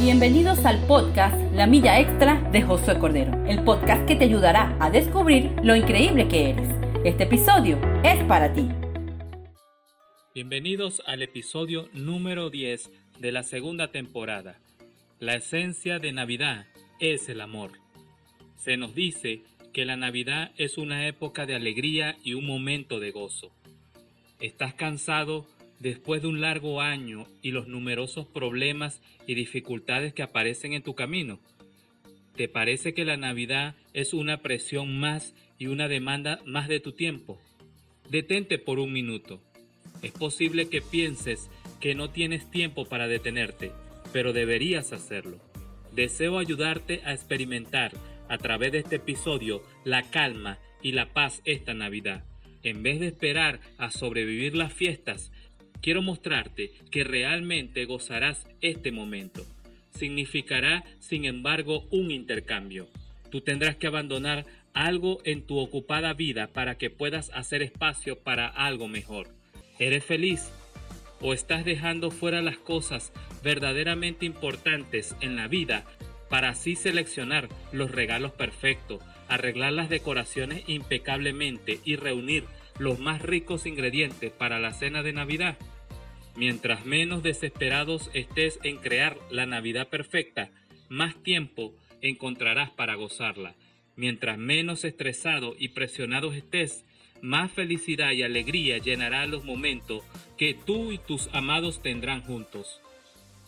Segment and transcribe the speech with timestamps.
[0.00, 4.88] Bienvenidos al podcast La Milla Extra de Josué Cordero, el podcast que te ayudará a
[4.88, 6.70] descubrir lo increíble que eres.
[7.04, 8.66] Este episodio es para ti.
[10.34, 14.58] Bienvenidos al episodio número 10 de la segunda temporada.
[15.18, 16.64] La esencia de Navidad
[16.98, 17.72] es el amor.
[18.56, 19.42] Se nos dice
[19.74, 23.50] que la Navidad es una época de alegría y un momento de gozo.
[24.40, 25.44] ¿Estás cansado
[25.80, 30.94] después de un largo año y los numerosos problemas y dificultades que aparecen en tu
[30.94, 31.40] camino?
[32.36, 36.92] ¿Te parece que la Navidad es una presión más y una demanda más de tu
[36.92, 37.40] tiempo?
[38.08, 39.42] Detente por un minuto.
[40.02, 43.72] Es posible que pienses que no tienes tiempo para detenerte,
[44.12, 45.38] pero deberías hacerlo.
[45.92, 47.92] Deseo ayudarte a experimentar
[48.28, 52.24] a través de este episodio la calma y la paz esta Navidad.
[52.62, 55.32] En vez de esperar a sobrevivir las fiestas,
[55.82, 59.44] quiero mostrarte que realmente gozarás este momento.
[59.96, 62.88] Significará, sin embargo, un intercambio.
[63.30, 68.46] Tú tendrás que abandonar algo en tu ocupada vida para que puedas hacer espacio para
[68.46, 69.28] algo mejor.
[69.78, 70.50] ¿Eres feliz?
[71.20, 75.84] ¿O estás dejando fuera las cosas verdaderamente importantes en la vida
[76.28, 82.44] para así seleccionar los regalos perfectos, arreglar las decoraciones impecablemente y reunir
[82.80, 85.58] los más ricos ingredientes para la cena de Navidad?
[86.34, 90.50] Mientras menos desesperados estés en crear la Navidad perfecta,
[90.88, 93.54] más tiempo encontrarás para gozarla.
[93.96, 96.86] Mientras menos estresado y presionado estés,
[97.20, 100.02] más felicidad y alegría llenará los momentos
[100.38, 102.80] que tú y tus amados tendrán juntos.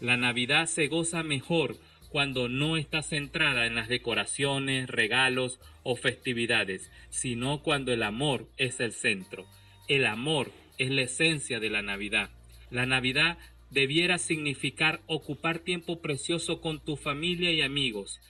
[0.00, 1.76] La Navidad se goza mejor
[2.10, 8.80] cuando no está centrada en las decoraciones, regalos o festividades, sino cuando el amor es
[8.80, 9.46] el centro.
[9.88, 12.30] El amor es la esencia de la Navidad.
[12.70, 13.38] La Navidad
[13.70, 18.20] debiera significar ocupar tiempo precioso con tu familia y amigos.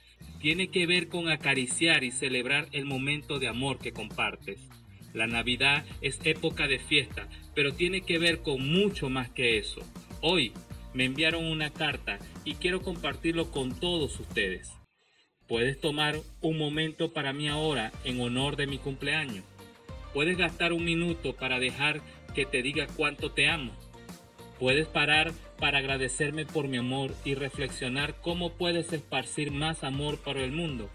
[0.41, 4.61] Tiene que ver con acariciar y celebrar el momento de amor que compartes.
[5.15, 9.81] La Navidad es época de fiesta, pero tiene que ver con mucho más que eso.
[10.21, 10.53] Hoy
[10.97, 14.73] me enviaron una carta y quiero compartirlo con todos ustedes.
[15.47, 19.45] Puedes tomar un momento para mí ahora en honor de mi cumpleaños.
[20.15, 22.01] Puedes gastar un minuto para dejar
[22.35, 23.73] que te diga cuánto te amo.
[24.59, 30.43] Puedes parar para agradecerme por mi amor y reflexionar cómo puedes esparcir más amor para
[30.43, 30.89] el mundo.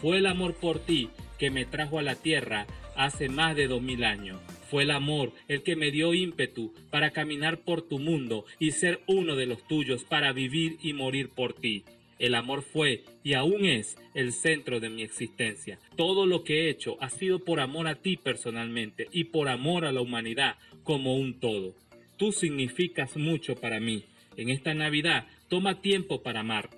[0.00, 2.66] Fue el amor por ti que me trajo a la tierra
[2.96, 4.40] hace más de dos mil años.
[4.76, 9.00] Fue el amor el que me dio ímpetu para caminar por tu mundo y ser
[9.06, 11.84] uno de los tuyos para vivir y morir por ti.
[12.18, 15.78] El amor fue y aún es el centro de mi existencia.
[15.96, 19.86] Todo lo que he hecho ha sido por amor a ti personalmente y por amor
[19.86, 21.74] a la humanidad como un todo.
[22.18, 24.04] Tú significas mucho para mí.
[24.36, 26.68] En esta Navidad toma tiempo para amar.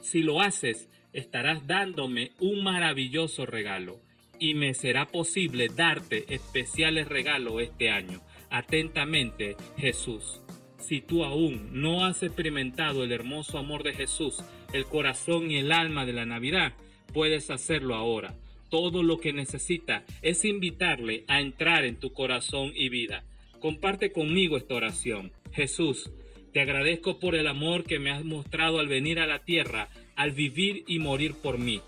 [0.00, 3.98] Si lo haces, estarás dándome un maravilloso regalo
[4.38, 8.20] y me será posible darte especiales regalos este año.
[8.50, 10.40] Atentamente, Jesús.
[10.78, 15.72] Si tú aún no has experimentado el hermoso amor de Jesús, el corazón y el
[15.72, 16.72] alma de la Navidad,
[17.12, 18.34] puedes hacerlo ahora.
[18.70, 23.24] Todo lo que necesita es invitarle a entrar en tu corazón y vida.
[23.60, 25.32] Comparte conmigo esta oración.
[25.52, 26.10] Jesús,
[26.52, 30.32] te agradezco por el amor que me has mostrado al venir a la tierra, al
[30.32, 31.80] vivir y morir por mí.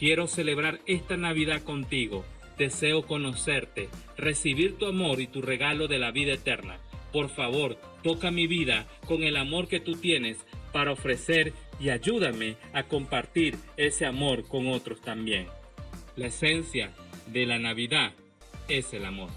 [0.00, 2.24] Quiero celebrar esta Navidad contigo.
[2.56, 6.78] Deseo conocerte, recibir tu amor y tu regalo de la vida eterna.
[7.12, 10.38] Por favor, toca mi vida con el amor que tú tienes
[10.72, 15.48] para ofrecer y ayúdame a compartir ese amor con otros también.
[16.16, 16.92] La esencia
[17.26, 18.14] de la Navidad
[18.68, 19.28] es el amor.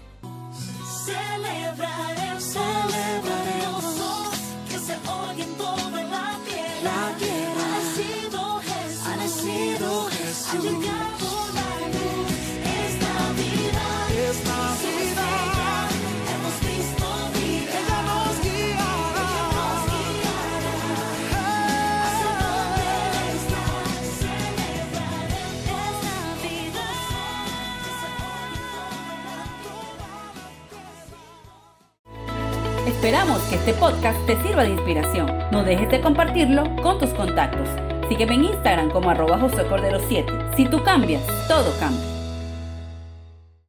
[32.86, 35.26] Esperamos que este podcast te sirva de inspiración.
[35.50, 37.68] No dejes de compartirlo con tus contactos.
[38.10, 40.30] Sígueme en Instagram como arroba José Cordero 7.
[40.54, 42.13] Si tú cambias, todo cambia.